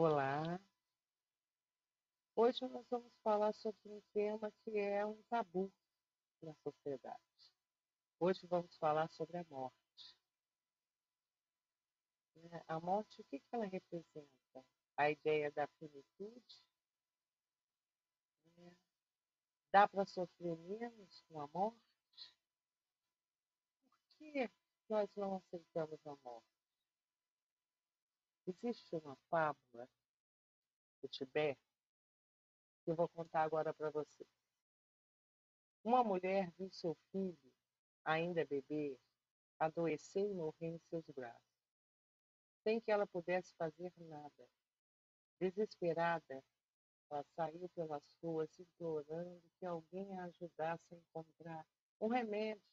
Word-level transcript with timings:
Olá! 0.00 0.60
Hoje 2.36 2.64
nós 2.68 2.86
vamos 2.88 3.12
falar 3.24 3.52
sobre 3.52 3.90
um 3.90 4.00
tema 4.12 4.48
que 4.62 4.78
é 4.78 5.04
um 5.04 5.20
tabu 5.24 5.72
na 6.40 6.54
sociedade. 6.62 7.18
Hoje 8.20 8.46
vamos 8.46 8.76
falar 8.76 9.10
sobre 9.10 9.38
a 9.38 9.44
morte. 9.50 10.16
Né, 12.36 12.62
a 12.68 12.78
morte, 12.78 13.20
o 13.20 13.24
que 13.24 13.42
ela 13.50 13.66
representa? 13.66 14.64
A 14.96 15.10
ideia 15.10 15.50
da 15.50 15.66
finitude? 15.80 16.62
Né? 18.56 18.72
Dá 19.72 19.88
para 19.88 20.06
sofrer 20.06 20.56
menos 20.58 21.24
com 21.28 21.40
a 21.40 21.48
morte? 21.48 22.36
Por 23.90 24.16
que 24.16 24.48
nós 24.88 25.10
não 25.16 25.38
aceitamos 25.38 26.06
a 26.06 26.16
morte? 26.22 26.57
Existe 28.48 28.96
uma 28.96 29.14
fábula 29.28 29.86
do 31.02 31.08
Tibete 31.08 31.60
que 32.82 32.90
eu 32.90 32.96
vou 32.96 33.06
contar 33.10 33.42
agora 33.42 33.74
para 33.74 33.90
você. 33.90 34.24
Uma 35.84 36.02
mulher 36.02 36.50
viu 36.58 36.70
seu 36.70 36.96
filho, 37.12 37.52
ainda 38.02 38.46
bebê, 38.46 38.98
adoecer 39.58 40.24
e 40.24 40.32
morrer 40.32 40.68
em 40.68 40.78
seus 40.88 41.04
braços, 41.10 41.60
sem 42.62 42.80
que 42.80 42.90
ela 42.90 43.06
pudesse 43.06 43.54
fazer 43.56 43.92
nada. 43.98 44.48
Desesperada, 45.38 46.42
ela 47.10 47.22
saiu 47.36 47.68
pelas 47.74 48.02
ruas 48.22 48.48
implorando 48.58 49.42
que 49.58 49.66
alguém 49.66 50.18
a 50.18 50.24
ajudasse 50.24 50.94
a 50.94 50.96
encontrar 50.96 51.66
um 52.00 52.08
remédio, 52.08 52.64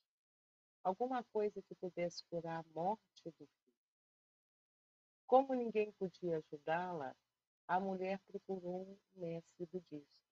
alguma 0.86 1.22
coisa 1.26 1.62
que 1.64 1.76
pudesse 1.76 2.24
curar 2.30 2.62
a 2.62 2.74
morte 2.74 3.30
do. 3.38 3.65
Como 5.28 5.56
ninguém 5.56 5.92
podia 5.94 6.38
ajudá-la, 6.38 7.16
a 7.68 7.80
mulher 7.80 8.20
procurou 8.28 8.84
um 8.84 9.20
mestre 9.20 9.66
budista. 9.66 10.26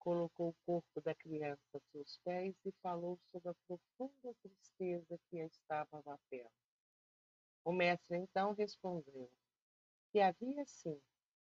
Colocou 0.00 0.48
o 0.48 0.56
corpo 0.66 1.00
da 1.00 1.14
criança 1.14 1.62
a 1.78 1.80
seus 1.92 2.18
pés 2.24 2.56
e 2.64 2.72
falou 2.82 3.18
sobre 3.30 3.50
a 3.50 3.54
profunda 3.66 4.34
tristeza 4.42 5.18
que 5.30 5.40
a 5.40 5.46
estava 5.46 5.98
abatendo. 5.98 6.50
O 7.64 7.72
mestre 7.72 8.18
então 8.18 8.52
respondeu 8.52 9.30
que 10.10 10.20
havia 10.20 10.66
sim 10.66 11.00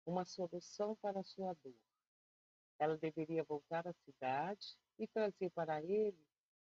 uma 0.07 0.25
solução 0.27 0.95
para 0.97 1.21
a 1.21 1.25
sua 1.25 1.55
dor. 1.65 1.75
Ela 2.79 2.99
deveria 2.99 3.43
voltar 3.43 3.89
à 3.89 3.93
cidade 4.05 4.77
e 4.99 5.09
trazer 5.09 5.51
para 5.51 5.83
ele 5.83 6.25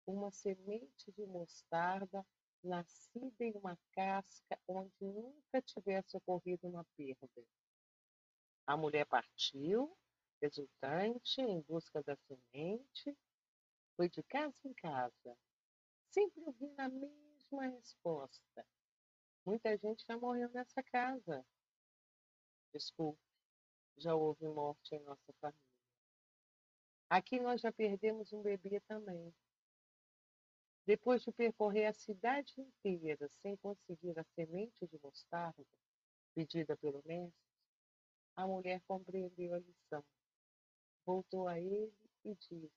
uma 0.06 0.30
semente 0.30 1.10
de 1.12 1.26
mostarda 1.26 2.24
nascida 2.64 3.44
em 3.44 3.52
uma 3.52 3.78
casca 3.92 4.58
onde 4.66 4.92
nunca 5.00 5.62
tivesse 5.62 6.16
ocorrido 6.16 6.66
uma 6.68 6.84
perda. 6.96 7.46
A 8.66 8.76
mulher 8.76 9.06
partiu, 9.06 9.96
exultante, 10.40 11.40
em 11.40 11.60
busca 11.62 12.02
da 12.02 12.16
semente, 12.16 13.16
foi 13.96 14.08
de 14.08 14.22
casa 14.24 14.58
em 14.64 14.72
casa, 14.74 15.36
sempre 16.10 16.42
ouvindo 16.44 16.80
a 16.80 16.88
mesma 16.88 17.66
resposta. 17.66 18.66
Muita 19.44 19.76
gente 19.76 20.04
já 20.06 20.16
morreu 20.16 20.48
nessa 20.50 20.82
casa. 20.82 21.44
Desculpe, 22.72 23.20
já 23.98 24.14
houve 24.14 24.48
morte 24.48 24.94
em 24.94 25.00
nossa 25.00 25.32
família. 25.34 25.60
Aqui 27.10 27.38
nós 27.38 27.60
já 27.60 27.70
perdemos 27.70 28.32
um 28.32 28.42
bebê 28.42 28.80
também. 28.80 29.32
Depois 30.86 31.22
de 31.22 31.32
percorrer 31.32 31.86
a 31.86 31.94
cidade 31.94 32.52
inteira 32.60 33.26
sem 33.40 33.56
conseguir 33.56 34.18
a 34.18 34.24
semente 34.34 34.86
de 34.86 34.98
mostarda 35.02 35.64
pedida 36.34 36.76
pelo 36.76 37.02
mestre, 37.06 37.32
a 38.36 38.46
mulher 38.46 38.82
compreendeu 38.86 39.54
a 39.54 39.58
lição. 39.58 40.04
Voltou 41.06 41.48
a 41.48 41.58
ele 41.58 41.94
e 42.24 42.34
disse: 42.34 42.70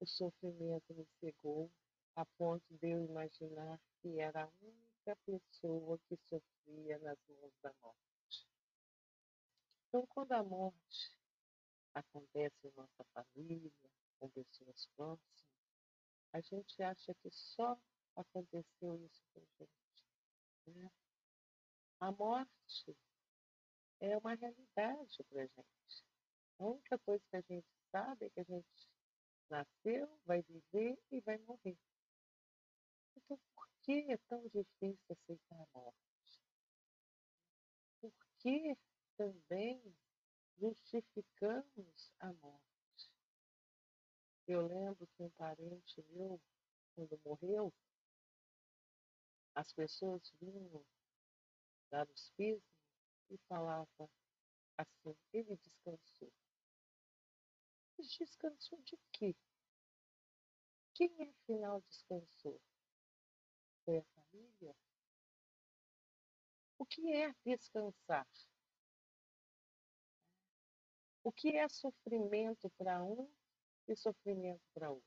O 0.00 0.06
sofrimento 0.06 0.92
me 0.94 1.06
cegou 1.20 1.70
a 2.16 2.24
ponto 2.24 2.64
de 2.70 2.88
eu 2.88 3.04
imaginar 3.04 3.80
que 4.00 4.18
era 4.18 4.44
a 4.44 4.52
única 4.60 5.16
pessoa 5.24 5.98
que 6.08 6.16
sofria 6.28 6.98
nas 6.98 7.18
mãos 7.28 7.52
da 7.62 7.72
morte. 7.80 8.46
Então, 9.88 10.06
quando 10.08 10.32
a 10.32 10.42
morte 10.42 11.12
acontece 11.94 12.66
em 12.66 12.72
nossa 12.76 13.04
família, 13.12 13.70
com 14.18 14.28
pessoas 14.30 14.86
próximas, 14.96 15.49
a 16.32 16.40
gente 16.40 16.82
acha 16.82 17.14
que 17.14 17.30
só 17.30 17.78
aconteceu 18.16 18.96
isso 19.04 19.22
com 19.32 19.40
a 19.40 19.44
gente. 19.58 20.04
Né? 20.66 20.90
A 22.00 22.12
morte 22.12 22.96
é 24.00 24.16
uma 24.16 24.34
realidade 24.34 25.24
para 25.24 25.42
a 25.42 25.46
gente. 25.46 26.04
A 26.58 26.64
única 26.64 26.98
coisa 26.98 27.24
que 27.30 27.36
a 27.36 27.40
gente 27.40 27.66
sabe 27.90 28.26
é 28.26 28.30
que 28.30 28.40
a 28.40 28.44
gente 28.44 28.88
nasceu, 29.50 30.08
vai 30.24 30.42
viver 30.42 30.98
e 31.10 31.20
vai 31.20 31.38
morrer. 31.38 31.76
Então, 33.16 33.38
por 33.54 33.68
que 33.82 34.12
é 34.12 34.16
tão 34.28 34.42
difícil 34.48 35.04
aceitar 35.10 35.56
a 35.56 35.78
morte? 35.78 36.40
Por 38.00 38.12
que 38.38 38.76
também 39.16 39.82
justificamos 40.58 42.12
a 42.20 42.32
morte? 42.34 42.69
Eu 44.50 44.66
lembro 44.66 45.06
que 45.06 45.22
um 45.22 45.30
parente 45.30 46.02
meu, 46.08 46.40
quando 46.96 47.20
morreu, 47.24 47.72
as 49.54 49.72
pessoas 49.72 50.28
vinham 50.40 50.84
dar 51.88 52.04
os 52.10 52.30
pisos 52.30 52.60
e 53.30 53.38
falava 53.48 54.10
assim: 54.76 55.16
ele 55.32 55.56
descansou. 55.56 56.32
Descansou 57.96 58.82
de 58.82 58.98
quê? 59.12 59.36
Quem 60.94 61.14
afinal 61.22 61.80
descansou? 61.82 62.60
Foi 63.84 63.98
a 63.98 64.02
família? 64.02 64.74
O 66.76 66.84
que 66.84 67.12
é 67.12 67.32
descansar? 67.44 68.26
O 71.22 71.30
que 71.30 71.56
é 71.56 71.68
sofrimento 71.68 72.68
para 72.70 73.00
um 73.04 73.30
e 73.92 73.96
sofrimento 73.96 74.62
para 74.74 74.90
outro? 74.90 75.04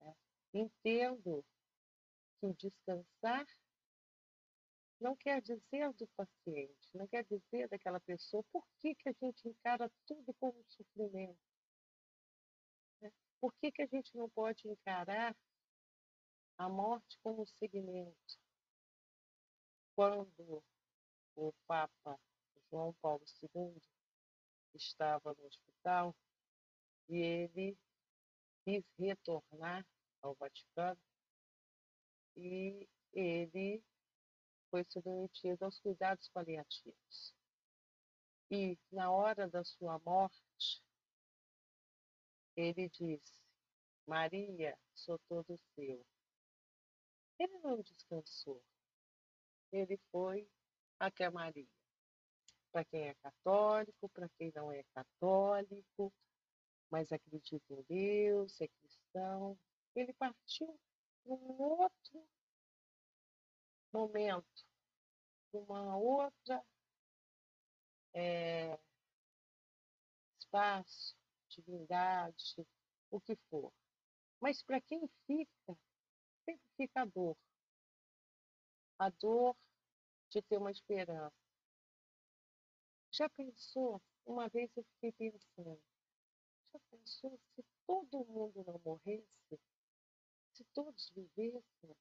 É. 0.00 0.14
Entendo 0.54 1.44
que 2.40 2.52
descansar 2.54 3.46
não 5.02 5.16
quer 5.16 5.42
dizer 5.42 5.92
do 5.94 6.06
paciente, 6.16 6.96
não 6.96 7.08
quer 7.08 7.24
dizer 7.24 7.68
daquela 7.68 7.98
pessoa. 8.00 8.44
Por 8.52 8.64
que, 8.78 8.94
que 8.94 9.08
a 9.08 9.12
gente 9.12 9.48
encara 9.48 9.90
tudo 10.06 10.32
como 10.34 10.64
sofrimento? 10.68 11.40
Né? 13.00 13.12
Por 13.40 13.52
que, 13.54 13.72
que 13.72 13.82
a 13.82 13.86
gente 13.86 14.16
não 14.16 14.30
pode 14.30 14.68
encarar 14.68 15.36
a 16.56 16.68
morte 16.68 17.18
como 17.20 17.44
segmento? 17.44 18.38
Quando 19.96 20.62
o 21.34 21.52
Papa 21.66 22.18
João 22.70 22.94
Paulo 23.02 23.24
II 23.42 23.82
estava 24.74 25.34
no 25.34 25.46
hospital 25.46 26.14
e 27.08 27.16
ele 27.16 27.78
quis 28.64 28.84
retornar 28.98 29.86
ao 30.20 30.34
Vaticano 30.34 31.00
e 32.36 32.88
ele 33.12 33.82
foi 34.70 34.84
submetido 34.88 35.64
aos 35.64 35.78
cuidados 35.80 36.28
paliativos. 36.30 37.34
E, 38.50 38.78
na 38.90 39.10
hora 39.10 39.48
da 39.48 39.64
sua 39.64 39.98
morte, 39.98 40.82
ele 42.56 42.88
disse: 42.88 43.40
Maria, 44.06 44.78
sou 44.94 45.18
todo 45.28 45.58
seu. 45.74 46.04
Ele 47.38 47.58
não 47.58 47.80
descansou. 47.80 48.62
Ele 49.72 49.98
foi 50.10 50.48
até 50.98 51.30
Maria. 51.30 51.66
Para 52.70 52.84
quem 52.84 53.08
é 53.08 53.14
católico, 53.14 54.08
para 54.10 54.28
quem 54.38 54.52
não 54.54 54.72
é 54.72 54.82
católico, 54.94 56.12
mas 56.92 57.10
acredita 57.10 57.72
em 57.72 57.82
Deus, 57.84 58.60
é 58.60 58.68
cristão, 58.68 59.58
ele 59.94 60.12
partiu 60.12 60.78
para 61.24 61.32
um 61.32 61.62
outro 61.62 62.28
momento, 63.90 64.66
uma 65.54 65.96
outra 65.96 66.62
é, 68.12 68.78
espaço, 70.38 71.16
divindade, 71.48 72.66
o 73.10 73.18
que 73.18 73.36
for. 73.48 73.72
Mas 74.38 74.62
para 74.62 74.78
quem 74.82 75.08
fica, 75.26 75.78
sempre 76.44 76.68
fica 76.76 77.00
a 77.00 77.04
dor. 77.06 77.36
A 78.98 79.08
dor 79.08 79.56
de 80.28 80.42
ter 80.42 80.58
uma 80.58 80.70
esperança. 80.70 81.34
Já 83.10 83.30
pensou? 83.30 84.00
Uma 84.26 84.48
vez 84.50 84.70
eu 84.76 84.84
fiquei 84.84 85.12
pensando, 85.12 85.80
já 86.72 86.78
pensou 86.90 87.38
se 87.54 87.64
todo 87.86 88.24
mundo 88.24 88.64
não 88.66 88.80
morresse? 88.84 89.60
Se 90.52 90.64
todos 90.72 91.10
vivessem? 91.10 91.96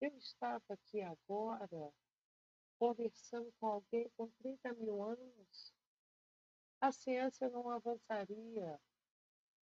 Eu 0.00 0.16
estava 0.16 0.62
aqui 0.70 1.00
agora 1.02 1.92
conversando 2.78 3.52
com 3.60 3.66
alguém 3.66 4.10
com 4.16 4.28
30 4.38 4.72
mil 4.74 5.02
anos, 5.02 5.72
a 6.80 6.90
ciência 6.90 7.48
não 7.48 7.70
avançaria, 7.70 8.80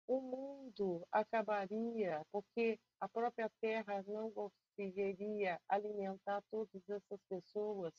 o 0.07 0.21
mundo 0.21 1.05
acabaria, 1.11 2.25
porque 2.31 2.79
a 2.99 3.09
própria 3.09 3.51
Terra 3.59 4.01
não 4.03 4.31
conseguiria 4.31 5.59
alimentar 5.67 6.41
todas 6.49 6.89
essas 6.89 7.19
pessoas, 7.27 7.93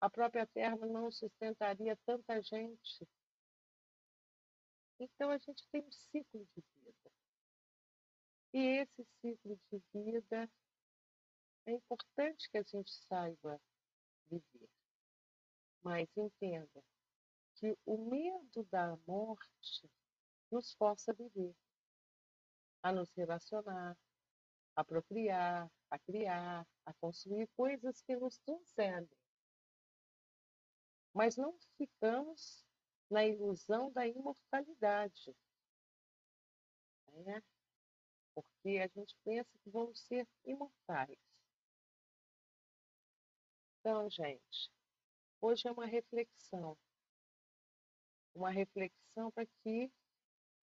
a 0.00 0.08
própria 0.08 0.46
Terra 0.46 0.76
não 0.86 1.10
sustentaria 1.10 1.98
tanta 2.06 2.40
gente. 2.40 3.06
Então 4.98 5.30
a 5.30 5.38
gente 5.38 5.66
tem 5.68 5.82
um 5.82 5.92
ciclo 5.92 6.46
de 6.54 6.64
vida. 6.74 7.10
E 8.52 8.58
esse 8.80 9.06
ciclo 9.20 9.58
de 9.70 9.82
vida 9.92 10.50
é 11.66 11.72
importante 11.72 12.50
que 12.50 12.58
a 12.58 12.62
gente 12.62 12.90
saiba 13.06 13.60
viver. 14.28 14.68
Mas 15.82 16.08
entenda 16.16 16.82
que 17.54 17.76
o 17.84 17.98
medo 18.08 18.64
da 18.70 18.96
morte 19.06 19.90
nos 20.50 20.72
força 20.74 21.12
a 21.12 21.14
viver, 21.14 21.54
a 22.82 22.92
nos 22.92 23.12
relacionar, 23.14 23.96
a 24.74 24.84
procriar, 24.84 25.70
a 25.90 25.98
criar, 25.98 26.66
a 26.86 26.94
construir 26.94 27.48
coisas 27.56 28.00
que 28.02 28.16
nos 28.16 28.38
transcendem. 28.38 29.18
Mas 31.12 31.36
não 31.36 31.56
ficamos 31.76 32.67
na 33.10 33.24
ilusão 33.26 33.90
da 33.92 34.06
imortalidade. 34.06 35.34
Né? 37.12 37.42
Porque 38.34 38.78
a 38.78 38.86
gente 38.88 39.16
pensa 39.24 39.50
que 39.62 39.70
vamos 39.70 40.00
ser 40.00 40.26
imortais. 40.44 41.18
Então, 43.80 44.08
gente, 44.10 44.70
hoje 45.40 45.66
é 45.66 45.72
uma 45.72 45.86
reflexão. 45.86 46.76
Uma 48.34 48.50
reflexão 48.50 49.32
para 49.32 49.46
que 49.62 49.90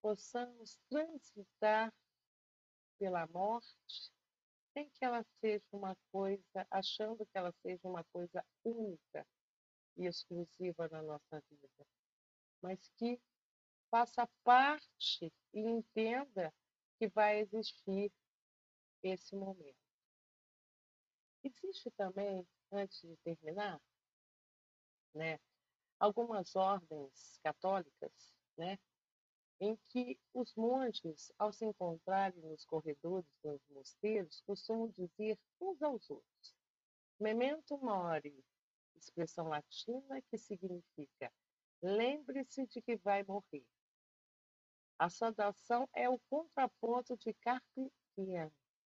possamos 0.00 0.78
transitar 0.88 1.92
pela 2.98 3.26
morte 3.26 4.12
sem 4.72 4.88
que 4.90 5.04
ela 5.04 5.24
seja 5.40 5.64
uma 5.72 5.96
coisa, 6.12 6.66
achando 6.70 7.24
que 7.26 7.38
ela 7.38 7.52
seja 7.62 7.80
uma 7.88 8.04
coisa 8.12 8.44
única 8.62 9.26
e 9.96 10.06
exclusiva 10.06 10.86
na 10.88 11.02
nossa 11.02 11.42
vida, 11.50 11.86
mas 12.62 12.88
que 12.96 13.20
faça 13.90 14.26
parte 14.44 15.32
e 15.52 15.60
entenda 15.60 16.52
que 16.98 17.08
vai 17.08 17.40
existir 17.40 18.12
esse 19.02 19.36
momento. 19.36 19.76
Existe 21.42 21.90
também 21.92 22.46
antes 22.72 23.00
de 23.00 23.16
terminar, 23.18 23.80
né, 25.14 25.38
algumas 25.98 26.54
ordens 26.56 27.38
católicas, 27.42 28.34
né, 28.56 28.78
em 29.60 29.76
que 29.88 30.18
os 30.34 30.54
monges, 30.54 31.32
ao 31.38 31.52
se 31.52 31.64
encontrarem 31.64 32.42
nos 32.42 32.64
corredores 32.64 33.30
dos 33.42 33.60
mosteiros, 33.70 34.42
costumam 34.42 34.88
dizer 34.90 35.38
uns 35.60 35.80
aos 35.82 36.10
outros: 36.10 36.54
Memento 37.18 37.78
mori, 37.78 38.44
expressão 38.94 39.48
latina 39.48 40.20
que 40.22 40.36
significa 40.36 41.32
lembre-se 41.82 42.66
de 42.66 42.80
que 42.82 42.96
vai 42.96 43.22
morrer. 43.24 43.64
A 44.98 45.08
saudação 45.08 45.88
é 45.94 46.08
o 46.08 46.18
contraponto 46.30 47.16
de 47.16 47.34
carpe 47.34 47.92
diem, 48.16 48.50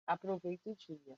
aproveite 0.05 0.69
o 0.69 0.75
dia 0.75 1.17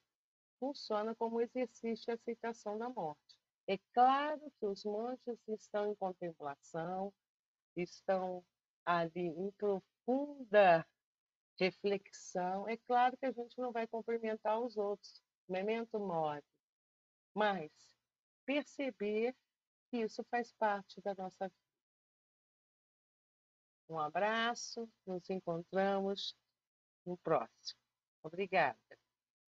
funciona 0.59 1.15
como 1.15 1.41
exercício 1.41 2.05
de 2.05 2.11
aceitação 2.11 2.77
da 2.77 2.89
morte. 2.89 3.37
É 3.67 3.77
claro 3.93 4.51
que 4.59 4.65
os 4.65 4.83
monges 4.83 5.39
estão 5.47 5.91
em 5.91 5.95
contemplação, 5.95 7.13
estão 7.75 8.43
ali 8.85 9.27
em 9.27 9.51
profunda 9.51 10.85
reflexão. 11.57 12.67
É 12.67 12.77
claro 12.77 13.15
que 13.17 13.25
a 13.25 13.31
gente 13.31 13.57
não 13.57 13.71
vai 13.71 13.87
cumprimentar 13.87 14.59
os 14.59 14.75
outros, 14.75 15.21
memento 15.47 15.99
mori, 15.99 16.43
mas 17.33 17.71
perceber 18.45 19.35
isso 19.97 20.23
faz 20.29 20.51
parte 20.53 21.01
da 21.01 21.13
nossa 21.15 21.47
vida. 21.47 21.69
Um 23.89 23.99
abraço, 23.99 24.87
nos 25.05 25.29
encontramos 25.29 26.35
no 27.05 27.17
próximo. 27.17 27.79
Obrigada. 28.23 28.98